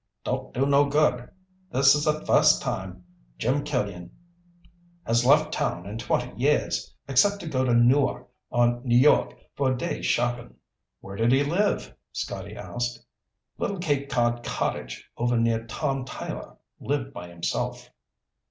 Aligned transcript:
"Don't 0.23 0.51
do 0.51 0.65
no 0.65 0.85
good. 0.89 1.29
This 1.69 1.93
is 1.93 2.05
the 2.05 2.25
first 2.25 2.59
time 2.59 3.03
Jim 3.37 3.63
Killian 3.63 4.09
has 5.03 5.27
left 5.27 5.53
town 5.53 5.85
in 5.85 5.99
twenty 5.99 6.35
years, 6.41 6.95
except 7.07 7.39
to 7.41 7.47
go 7.47 7.61
into 7.61 7.75
Newark 7.75 8.27
or 8.49 8.81
New 8.83 8.97
York 8.97 9.35
for 9.55 9.71
a 9.71 9.77
day's 9.77 10.07
shopping." 10.07 10.55
"Where 11.01 11.17
did 11.17 11.31
he 11.31 11.43
live?" 11.43 11.93
Scotty 12.13 12.55
asked. 12.55 13.05
"Little 13.59 13.77
Cape 13.77 14.09
Cod 14.09 14.43
cottage 14.43 15.07
over 15.17 15.37
near 15.37 15.67
Tom 15.67 16.03
Tyler. 16.03 16.55
Lived 16.79 17.13
by 17.13 17.27
himself." 17.27 17.91